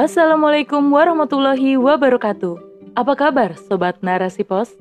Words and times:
Assalamualaikum 0.00 0.96
warahmatullahi 0.96 1.76
wabarakatuh. 1.76 2.56
Apa 2.96 3.12
kabar 3.20 3.52
Sobat 3.68 4.00
Narasi 4.00 4.48
Pos? 4.48 4.72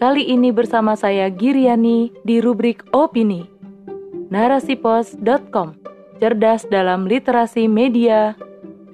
Kali 0.00 0.24
ini 0.24 0.48
bersama 0.48 0.96
saya 0.96 1.28
Giriani 1.28 2.08
di 2.24 2.40
rubrik 2.40 2.80
Opini. 2.96 3.44
Narasipos.com 4.32 5.76
Cerdas 6.16 6.64
dalam 6.64 7.04
literasi 7.04 7.68
media, 7.68 8.32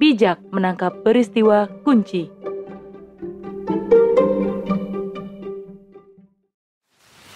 bijak 0.02 0.43
menangkap 0.50 1.06
peristiwa 1.06 1.70
kunci. 1.86 2.27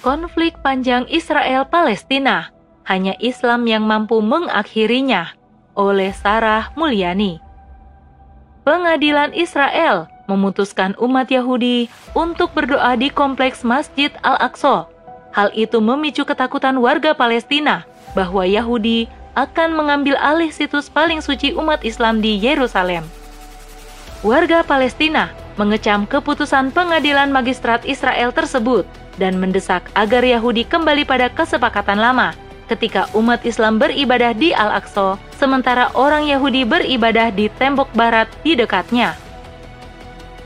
Konflik 0.03 0.59
panjang 0.59 1.07
Israel-Palestina, 1.07 2.51
hanya 2.83 3.15
Islam 3.23 3.71
yang 3.71 3.87
mampu 3.87 4.19
mengakhirinya, 4.19 5.39
oleh 5.79 6.11
Sarah 6.11 6.75
Mulyani. 6.75 7.52
Pengadilan 8.63 9.35
Israel 9.35 10.07
memutuskan 10.31 10.95
umat 11.03 11.27
Yahudi 11.35 11.91
untuk 12.15 12.55
berdoa 12.55 12.95
di 12.95 13.11
kompleks 13.11 13.67
Masjid 13.67 14.15
Al-Aqsa. 14.23 14.87
Hal 15.35 15.51
itu 15.59 15.83
memicu 15.83 16.23
ketakutan 16.23 16.79
warga 16.79 17.11
Palestina 17.11 17.83
bahwa 18.15 18.47
Yahudi 18.47 19.11
akan 19.35 19.75
mengambil 19.75 20.15
alih 20.23 20.55
situs 20.55 20.87
paling 20.87 21.19
suci 21.19 21.51
umat 21.59 21.83
Islam 21.83 22.23
di 22.23 22.39
Yerusalem. 22.39 23.03
Warga 24.23 24.63
Palestina 24.63 25.35
mengecam 25.59 26.07
keputusan 26.07 26.71
pengadilan 26.71 27.35
magistrat 27.35 27.83
Israel 27.83 28.31
tersebut 28.31 28.87
dan 29.19 29.43
mendesak 29.43 29.83
agar 29.99 30.23
Yahudi 30.23 30.63
kembali 30.71 31.03
pada 31.03 31.27
kesepakatan 31.35 31.99
lama 31.99 32.31
ketika 32.73 33.13
umat 33.13 33.45
Islam 33.45 33.77
beribadah 33.77 34.33
di 34.33 34.57
Al-Aqsa, 34.57 35.21
sementara 35.37 35.93
orang 35.93 36.25
Yahudi 36.25 36.65
beribadah 36.65 37.29
di 37.29 37.53
tembok 37.61 37.93
barat 37.93 38.33
di 38.41 38.57
dekatnya. 38.57 39.13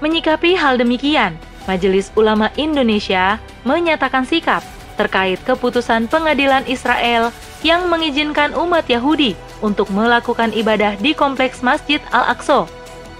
Menyikapi 0.02 0.58
hal 0.58 0.76
demikian, 0.76 1.38
Majelis 1.70 2.10
Ulama 2.18 2.50
Indonesia 2.58 3.38
menyatakan 3.62 4.26
sikap 4.26 4.62
terkait 4.96 5.38
keputusan 5.44 6.08
pengadilan 6.08 6.64
Israel 6.66 7.30
yang 7.60 7.86
mengizinkan 7.86 8.56
umat 8.56 8.88
Yahudi 8.88 9.36
untuk 9.60 9.88
melakukan 9.92 10.52
ibadah 10.52 10.96
di 10.98 11.12
kompleks 11.12 11.60
Masjid 11.60 12.00
Al-Aqsa. 12.12 12.68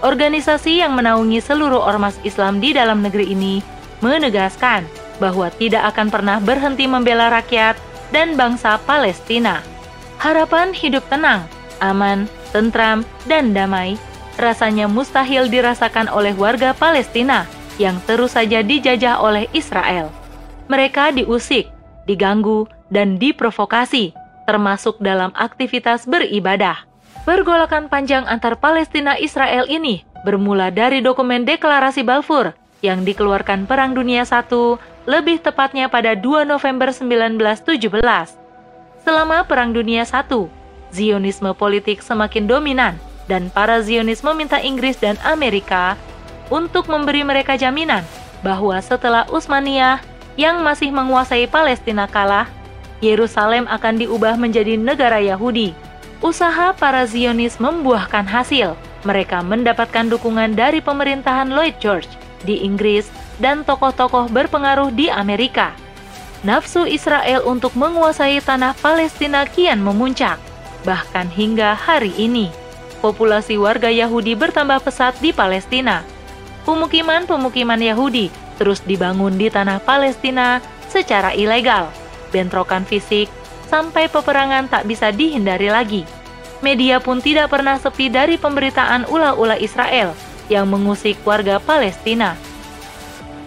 Organisasi 0.05 0.85
yang 0.85 0.93
menaungi 0.93 1.41
seluruh 1.41 1.81
ormas 1.81 2.21
Islam 2.21 2.61
di 2.61 2.77
dalam 2.77 3.01
negeri 3.01 3.33
ini 3.33 3.65
menegaskan 4.05 4.85
bahwa 5.17 5.49
tidak 5.57 5.89
akan 5.97 6.13
pernah 6.13 6.37
berhenti 6.37 6.85
membela 6.85 7.33
rakyat 7.33 7.81
dan 8.15 8.39
bangsa 8.39 8.79
Palestina. 8.85 9.63
Harapan 10.17 10.73
hidup 10.73 11.05
tenang, 11.13 11.45
aman, 11.81 12.31
tentram, 12.51 13.05
dan 13.29 13.53
damai 13.53 14.01
rasanya 14.37 14.87
mustahil 14.87 15.49
dirasakan 15.49 16.13
oleh 16.13 16.37
warga 16.37 16.77
Palestina 16.77 17.49
yang 17.81 17.97
terus 18.05 18.37
saja 18.37 18.61
dijajah 18.61 19.21
oleh 19.21 19.49
Israel. 19.53 20.13
Mereka 20.69 21.17
diusik, 21.17 21.69
diganggu, 22.09 22.69
dan 22.89 23.21
diprovokasi, 23.21 24.13
termasuk 24.49 24.97
dalam 25.01 25.33
aktivitas 25.37 26.09
beribadah. 26.09 26.85
Pergolakan 27.27 27.91
panjang 27.91 28.23
antar 28.31 28.55
Palestina 28.55 29.19
Israel 29.19 29.67
ini 29.67 30.07
bermula 30.23 30.71
dari 30.71 31.03
dokumen 31.03 31.43
deklarasi 31.43 32.07
Balfour 32.07 32.55
yang 32.87 33.03
dikeluarkan 33.03 33.67
Perang 33.67 33.99
Dunia 33.99 34.23
I 34.23 34.43
lebih 35.07 35.39
tepatnya 35.39 35.87
pada 35.87 36.19
2 36.19 36.43
November 36.43 36.91
1917. 36.91 37.95
Selama 39.07 39.47
Perang 39.47 39.71
Dunia 39.71 40.03
I, 40.03 40.51
Zionisme 40.91 41.55
politik 41.55 42.03
semakin 42.03 42.51
dominan 42.51 42.99
dan 43.31 43.51
para 43.55 43.79
Zionis 43.83 44.27
meminta 44.27 44.59
Inggris 44.59 44.99
dan 44.99 45.15
Amerika 45.23 45.95
untuk 46.51 46.91
memberi 46.91 47.23
mereka 47.23 47.55
jaminan 47.55 48.03
bahwa 48.43 48.79
setelah 48.83 49.27
Utsmaniyah 49.31 50.03
yang 50.35 50.63
masih 50.63 50.91
menguasai 50.91 51.47
Palestina 51.47 52.07
kalah, 52.11 52.51
Yerusalem 52.99 53.71
akan 53.71 54.03
diubah 54.03 54.35
menjadi 54.35 54.75
negara 54.75 55.23
Yahudi. 55.23 55.75
Usaha 56.19 56.73
para 56.75 57.07
Zionis 57.07 57.63
membuahkan 57.63 58.27
hasil. 58.27 58.75
Mereka 59.07 59.45
mendapatkan 59.47 60.11
dukungan 60.11 60.59
dari 60.59 60.83
pemerintahan 60.83 61.53
Lloyd 61.53 61.79
George 61.79 62.11
di 62.43 62.65
Inggris 62.65 63.07
dan 63.41 63.65
tokoh-tokoh 63.65 64.29
berpengaruh 64.33 64.93
di 64.93 65.13
Amerika. 65.13 65.77
Nafsu 66.45 66.87
Israel 66.87 67.43
untuk 67.49 67.75
menguasai 67.75 68.39
tanah 68.45 68.77
Palestina 68.79 69.49
kian 69.49 69.83
memuncak, 69.83 70.39
bahkan 70.85 71.27
hingga 71.27 71.75
hari 71.75 72.13
ini. 72.15 72.53
Populasi 73.01 73.61
warga 73.61 73.93
Yahudi 73.93 74.39
bertambah 74.39 74.81
pesat 74.85 75.17
di 75.21 75.35
Palestina. 75.35 76.07
Pemukiman-pemukiman 76.65 77.79
Yahudi 77.79 78.33
terus 78.57 78.81
dibangun 78.83 79.37
di 79.37 79.53
tanah 79.53 79.79
Palestina 79.85 80.59
secara 80.89 81.37
ilegal. 81.37 81.93
Bentrokan 82.33 82.83
fisik 82.89 83.29
sampai 83.69 84.09
peperangan 84.09 84.71
tak 84.71 84.89
bisa 84.89 85.13
dihindari 85.13 85.69
lagi. 85.69 86.03
Media 86.65 86.99
pun 87.03 87.21
tidak 87.21 87.53
pernah 87.53 87.77
sepi 87.77 88.09
dari 88.09 88.41
pemberitaan 88.41 89.05
ulah-ulah 89.13 89.61
Israel 89.61 90.17
yang 90.49 90.71
mengusik 90.73 91.21
warga 91.27 91.61
Palestina. 91.61 92.33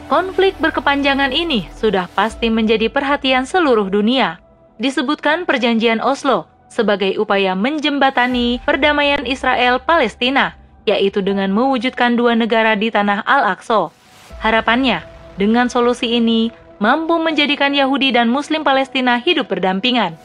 Konflik 0.10 0.58
berkepanjangan 0.58 1.30
ini 1.30 1.70
sudah 1.78 2.10
pasti 2.18 2.50
menjadi 2.50 2.90
perhatian 2.90 3.46
seluruh 3.46 3.94
dunia. 3.94 4.42
Disebutkan 4.82 5.46
Perjanjian 5.46 6.02
Oslo 6.02 6.50
sebagai 6.66 7.14
upaya 7.22 7.54
menjembatani 7.54 8.58
perdamaian 8.66 9.22
Israel-Palestina, 9.22 10.58
yaitu 10.90 11.22
dengan 11.22 11.54
mewujudkan 11.54 12.18
dua 12.18 12.34
negara 12.34 12.74
di 12.74 12.90
tanah 12.90 13.22
Al-Aqsa. 13.22 13.94
Harapannya, 14.42 15.06
dengan 15.38 15.70
solusi 15.70 16.18
ini 16.18 16.50
mampu 16.82 17.22
menjadikan 17.22 17.78
Yahudi 17.78 18.10
dan 18.10 18.34
Muslim 18.34 18.66
Palestina 18.66 19.22
hidup 19.22 19.46
berdampingan. 19.46 20.18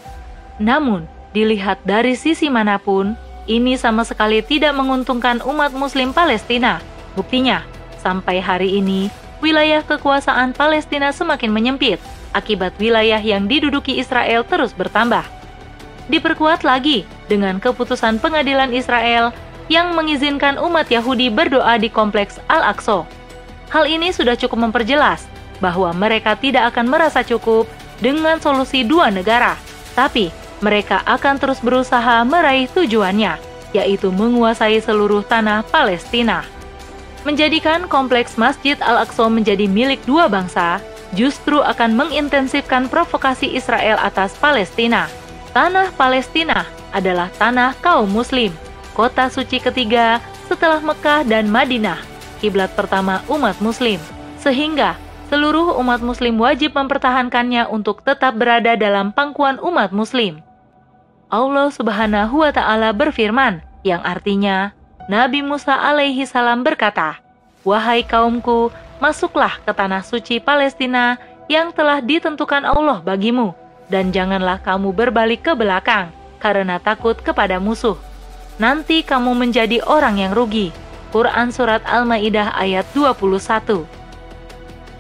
Namun, 0.57 1.05
dilihat 1.37 1.85
dari 1.85 2.17
sisi 2.17 2.49
mana 2.49 2.81
pun, 2.81 3.21
ini 3.45 3.77
sama 3.77 4.01
sekali 4.09 4.41
tidak 4.41 4.73
menguntungkan 4.73 5.45
umat 5.45 5.77
Muslim 5.77 6.17
Palestina. 6.17 6.81
Buktinya, 7.21 7.61
sampai 8.01 8.41
hari 8.41 8.81
ini 8.81 9.13
wilayah 9.45 9.85
kekuasaan 9.85 10.57
Palestina 10.57 11.13
semakin 11.13 11.53
menyempit 11.53 12.01
akibat 12.33 12.73
wilayah 12.81 13.21
yang 13.21 13.45
diduduki 13.45 14.01
Israel 14.01 14.41
terus 14.49 14.73
bertambah. 14.73 15.21
Diperkuat 16.09 16.65
lagi 16.65 17.05
dengan 17.29 17.61
keputusan 17.61 18.25
pengadilan 18.25 18.73
Israel 18.73 19.37
yang 19.69 19.93
mengizinkan 19.93 20.57
umat 20.57 20.89
Yahudi 20.89 21.29
berdoa 21.29 21.77
di 21.77 21.93
kompleks 21.93 22.41
Al-Aqsa. 22.49 23.05
Hal 23.69 23.85
ini 23.85 24.13
sudah 24.17 24.37
cukup 24.37 24.65
memperjelas 24.69 25.29
bahwa 25.61 25.93
mereka 25.93 26.37
tidak 26.41 26.73
akan 26.73 26.89
merasa 26.89 27.21
cukup 27.21 27.69
dengan 28.01 28.41
solusi 28.41 28.85
dua 28.85 29.09
negara, 29.09 29.57
tapi 29.93 30.29
mereka 30.61 31.01
akan 31.05 31.41
terus 31.41 31.61
berusaha 31.65 32.21
meraih 32.29 32.69
tujuannya, 32.69 33.41
yaitu 33.73 34.13
menguasai 34.13 34.81
seluruh 34.85 35.25
tanah 35.25 35.65
Palestina 35.73 36.45
menjadikan 37.25 37.89
kompleks 37.89 38.37
Masjid 38.37 38.77
Al-Aqsa 38.81 39.27
menjadi 39.33 39.65
milik 39.69 40.01
dua 40.05 40.29
bangsa, 40.29 40.79
justru 41.17 41.61
akan 41.65 41.97
mengintensifkan 41.97 42.87
provokasi 42.93 43.51
Israel 43.53 43.97
atas 44.01 44.37
Palestina. 44.37 45.09
Tanah 45.57 45.91
Palestina 45.97 46.69
adalah 46.93 47.33
tanah 47.41 47.75
kaum 47.81 48.07
muslim, 48.07 48.53
kota 48.93 49.27
suci 49.33 49.59
ketiga 49.59 50.23
setelah 50.47 50.79
Mekah 50.79 51.25
dan 51.25 51.49
Madinah, 51.49 51.99
kiblat 52.39 52.71
pertama 52.77 53.25
umat 53.33 53.59
muslim. 53.65 53.99
Sehingga 54.39 55.01
seluruh 55.33 55.81
umat 55.81 56.05
muslim 56.05 56.37
wajib 56.37 56.77
mempertahankannya 56.77 57.65
untuk 57.73 58.05
tetap 58.05 58.37
berada 58.37 58.77
dalam 58.77 59.11
pangkuan 59.11 59.57
umat 59.65 59.91
muslim. 59.91 60.45
Allah 61.33 61.73
Subhanahu 61.73 62.45
wa 62.45 62.53
taala 62.53 62.93
berfirman 62.93 63.65
yang 63.83 64.05
artinya 64.05 64.77
Nabi 65.09 65.41
Musa 65.41 65.75
alaihi 65.75 66.29
salam 66.29 66.63
berkata, 66.63 67.24
Wahai 67.65 68.05
kaumku, 68.05 68.69
masuklah 69.01 69.57
ke 69.65 69.73
tanah 69.73 70.05
suci 70.05 70.37
Palestina 70.37 71.17
yang 71.49 71.73
telah 71.73 72.05
ditentukan 72.05 72.65
Allah 72.65 73.01
bagimu, 73.01 73.57
dan 73.89 74.13
janganlah 74.13 74.61
kamu 74.61 74.93
berbalik 74.93 75.49
ke 75.49 75.53
belakang 75.57 76.13
karena 76.41 76.77
takut 76.77 77.17
kepada 77.17 77.57
musuh. 77.57 77.97
Nanti 78.61 79.01
kamu 79.01 79.33
menjadi 79.33 79.81
orang 79.89 80.21
yang 80.21 80.33
rugi. 80.37 80.71
Quran 81.11 81.55
Surat 81.55 81.81
Al-Ma'idah 81.87 82.59
ayat 82.59 82.85
21 82.93 83.87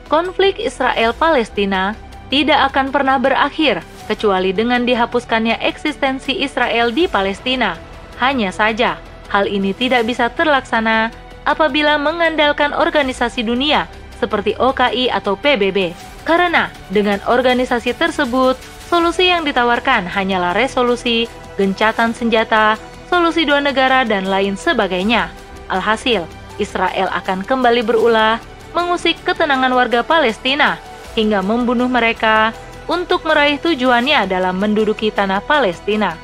Konflik 0.06 0.62
Israel-Palestina 0.62 1.98
tidak 2.30 2.72
akan 2.72 2.94
pernah 2.94 3.18
berakhir 3.18 3.82
kecuali 4.06 4.54
dengan 4.54 4.86
dihapuskannya 4.86 5.58
eksistensi 5.58 6.38
Israel 6.38 6.94
di 6.94 7.10
Palestina. 7.10 7.74
Hanya 8.22 8.54
saja, 8.54 8.96
Hal 9.34 9.50
ini 9.50 9.74
tidak 9.74 10.06
bisa 10.06 10.30
terlaksana 10.30 11.10
apabila 11.44 12.00
mengandalkan 12.00 12.72
organisasi 12.72 13.44
dunia 13.44 13.88
seperti 14.18 14.56
OKI 14.56 15.12
atau 15.12 15.36
PBB. 15.36 15.92
Karena 16.24 16.72
dengan 16.88 17.20
organisasi 17.28 17.92
tersebut, 17.92 18.56
solusi 18.88 19.28
yang 19.28 19.44
ditawarkan 19.44 20.08
hanyalah 20.08 20.56
resolusi, 20.56 21.28
gencatan 21.60 22.16
senjata, 22.16 22.80
solusi 23.12 23.44
dua 23.44 23.60
negara, 23.60 24.08
dan 24.08 24.24
lain 24.24 24.56
sebagainya. 24.56 25.28
Alhasil, 25.68 26.24
Israel 26.56 27.12
akan 27.12 27.44
kembali 27.44 27.84
berulah 27.84 28.40
mengusik 28.72 29.20
ketenangan 29.22 29.70
warga 29.76 30.00
Palestina 30.00 30.80
hingga 31.14 31.44
membunuh 31.44 31.86
mereka 31.86 32.56
untuk 32.90 33.24
meraih 33.24 33.56
tujuannya 33.60 34.28
dalam 34.28 34.56
menduduki 34.56 35.08
tanah 35.08 35.40
Palestina. 35.44 36.16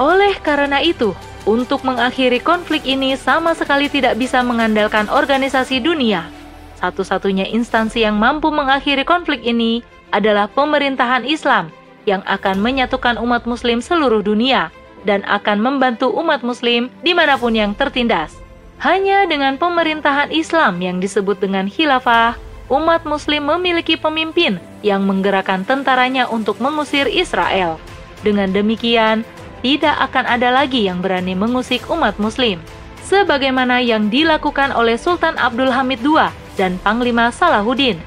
Oleh 0.00 0.36
karena 0.40 0.80
itu, 0.80 1.12
untuk 1.44 1.82
mengakhiri 1.82 2.38
konflik 2.38 2.86
ini 2.86 3.18
sama 3.18 3.54
sekali 3.58 3.90
tidak 3.90 4.18
bisa 4.18 4.40
mengandalkan 4.46 5.10
organisasi 5.10 5.82
dunia. 5.82 6.30
Satu-satunya 6.78 7.46
instansi 7.50 8.02
yang 8.02 8.18
mampu 8.18 8.50
mengakhiri 8.50 9.06
konflik 9.06 9.42
ini 9.46 9.86
adalah 10.10 10.50
pemerintahan 10.50 11.22
Islam 11.26 11.70
yang 12.06 12.22
akan 12.26 12.58
menyatukan 12.58 13.18
umat 13.22 13.46
muslim 13.46 13.78
seluruh 13.78 14.22
dunia 14.22 14.74
dan 15.06 15.22
akan 15.26 15.58
membantu 15.62 16.10
umat 16.14 16.42
muslim 16.42 16.90
di 17.02 17.14
mana 17.14 17.38
pun 17.38 17.54
yang 17.54 17.74
tertindas. 17.74 18.34
Hanya 18.82 19.30
dengan 19.30 19.62
pemerintahan 19.62 20.34
Islam 20.34 20.82
yang 20.82 20.98
disebut 20.98 21.38
dengan 21.38 21.70
khilafah, 21.70 22.34
umat 22.66 23.06
muslim 23.06 23.46
memiliki 23.46 23.94
pemimpin 23.94 24.58
yang 24.82 25.06
menggerakkan 25.06 25.62
tentaranya 25.62 26.26
untuk 26.26 26.58
mengusir 26.58 27.06
Israel. 27.06 27.78
Dengan 28.26 28.50
demikian, 28.50 29.22
tidak 29.62 29.94
akan 30.10 30.26
ada 30.26 30.50
lagi 30.50 30.90
yang 30.90 30.98
berani 30.98 31.38
mengusik 31.38 31.86
umat 31.88 32.18
muslim. 32.18 32.58
Sebagaimana 33.06 33.78
yang 33.82 34.10
dilakukan 34.10 34.74
oleh 34.74 34.98
Sultan 34.98 35.38
Abdul 35.38 35.70
Hamid 35.70 36.02
II 36.02 36.18
dan 36.58 36.78
Panglima 36.82 37.30
Salahuddin. 37.30 37.98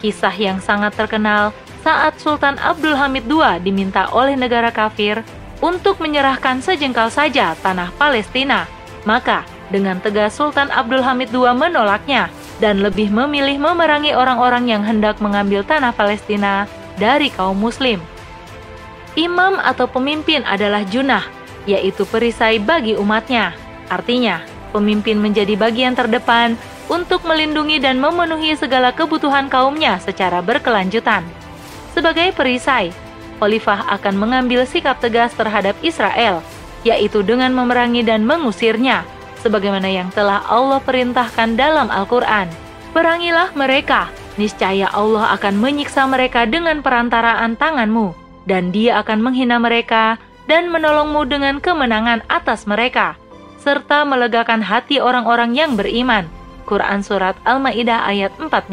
Kisah 0.00 0.34
yang 0.34 0.58
sangat 0.58 0.96
terkenal 0.98 1.54
saat 1.84 2.18
Sultan 2.18 2.58
Abdul 2.58 2.96
Hamid 2.96 3.28
II 3.28 3.44
diminta 3.62 4.10
oleh 4.10 4.34
negara 4.34 4.72
kafir 4.74 5.22
untuk 5.62 6.02
menyerahkan 6.02 6.58
sejengkal 6.58 7.10
saja 7.10 7.54
tanah 7.62 7.94
Palestina. 7.94 8.66
Maka, 9.06 9.46
dengan 9.70 9.98
tegas 9.98 10.34
Sultan 10.36 10.70
Abdul 10.70 11.02
Hamid 11.02 11.30
II 11.30 11.48
menolaknya 11.54 12.28
dan 12.62 12.78
lebih 12.82 13.10
memilih 13.10 13.58
memerangi 13.58 14.14
orang-orang 14.14 14.70
yang 14.70 14.82
hendak 14.86 15.18
mengambil 15.18 15.66
tanah 15.66 15.90
Palestina 15.90 16.70
dari 17.00 17.32
kaum 17.34 17.58
muslim. 17.58 17.98
Imam 19.12 19.60
atau 19.60 19.84
pemimpin 19.84 20.40
adalah 20.48 20.88
junah, 20.88 21.20
yaitu 21.68 22.08
perisai 22.08 22.56
bagi 22.56 22.96
umatnya. 22.96 23.52
Artinya, 23.92 24.40
pemimpin 24.72 25.20
menjadi 25.20 25.52
bagian 25.52 25.92
terdepan 25.92 26.56
untuk 26.88 27.20
melindungi 27.28 27.76
dan 27.76 28.00
memenuhi 28.00 28.56
segala 28.56 28.88
kebutuhan 28.88 29.52
kaumnya 29.52 30.00
secara 30.00 30.40
berkelanjutan. 30.40 31.28
Sebagai 31.92 32.32
perisai, 32.32 32.88
Khalifah 33.36 33.84
akan 34.00 34.14
mengambil 34.16 34.64
sikap 34.64 34.96
tegas 34.96 35.36
terhadap 35.36 35.76
Israel, 35.84 36.40
yaitu 36.80 37.20
dengan 37.20 37.52
memerangi 37.52 38.00
dan 38.00 38.24
mengusirnya, 38.24 39.04
sebagaimana 39.44 39.92
yang 39.92 40.08
telah 40.16 40.40
Allah 40.48 40.80
perintahkan 40.80 41.52
dalam 41.52 41.92
Al-Quran. 41.92 42.48
Perangilah 42.96 43.52
mereka, 43.52 44.08
niscaya 44.40 44.88
Allah 44.88 45.36
akan 45.36 45.60
menyiksa 45.60 46.08
mereka 46.08 46.48
dengan 46.48 46.80
perantaraan 46.80 47.60
tanganmu 47.60 48.21
dan 48.46 48.74
dia 48.74 48.98
akan 49.02 49.22
menghina 49.22 49.58
mereka 49.58 50.18
dan 50.50 50.68
menolongmu 50.70 51.22
dengan 51.30 51.62
kemenangan 51.62 52.26
atas 52.26 52.66
mereka, 52.66 53.14
serta 53.62 54.02
melegakan 54.02 54.62
hati 54.62 54.98
orang-orang 54.98 55.54
yang 55.54 55.78
beriman. 55.78 56.26
Quran 56.66 57.02
Surat 57.02 57.34
Al-Ma'idah 57.42 58.06
ayat 58.06 58.32
14 58.38 58.70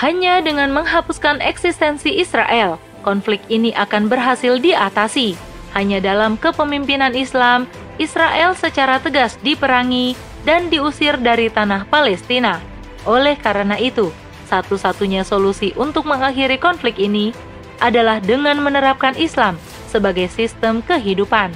Hanya 0.00 0.40
dengan 0.42 0.72
menghapuskan 0.72 1.40
eksistensi 1.44 2.12
Israel, 2.18 2.80
konflik 3.04 3.40
ini 3.52 3.70
akan 3.76 4.08
berhasil 4.08 4.58
diatasi. 4.58 5.36
Hanya 5.76 5.98
dalam 5.98 6.38
kepemimpinan 6.38 7.12
Islam, 7.12 7.66
Israel 7.98 8.54
secara 8.58 8.98
tegas 8.98 9.38
diperangi 9.42 10.18
dan 10.42 10.70
diusir 10.70 11.18
dari 11.18 11.50
tanah 11.50 11.86
Palestina. 11.86 12.58
Oleh 13.04 13.36
karena 13.38 13.76
itu, 13.78 14.10
satu-satunya 14.48 15.22
solusi 15.22 15.74
untuk 15.74 16.06
mengakhiri 16.06 16.58
konflik 16.60 17.00
ini 17.00 17.34
adalah 17.82 18.22
dengan 18.22 18.60
menerapkan 18.62 19.14
Islam 19.18 19.58
sebagai 19.90 20.26
sistem 20.30 20.82
kehidupan. 20.82 21.54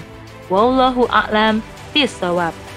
Wallahu 0.48 1.10
a'lam 1.10 1.60
bishawab. 1.90 2.67